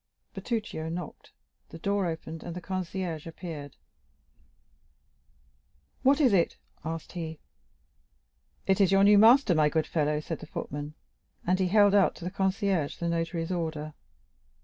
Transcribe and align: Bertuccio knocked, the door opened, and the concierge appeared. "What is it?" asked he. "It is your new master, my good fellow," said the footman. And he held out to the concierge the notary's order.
Bertuccio 0.33 0.89
knocked, 0.89 1.31
the 1.69 1.77
door 1.77 2.07
opened, 2.07 2.41
and 2.41 2.55
the 2.55 2.59
concierge 2.59 3.27
appeared. 3.27 3.75
"What 6.01 6.19
is 6.19 6.33
it?" 6.33 6.57
asked 6.83 7.11
he. 7.11 7.39
"It 8.65 8.81
is 8.81 8.91
your 8.91 9.03
new 9.03 9.19
master, 9.19 9.53
my 9.53 9.69
good 9.69 9.85
fellow," 9.85 10.19
said 10.19 10.39
the 10.39 10.47
footman. 10.47 10.95
And 11.45 11.59
he 11.59 11.67
held 11.67 11.93
out 11.93 12.15
to 12.15 12.25
the 12.25 12.31
concierge 12.31 12.95
the 12.97 13.07
notary's 13.09 13.51
order. 13.51 13.93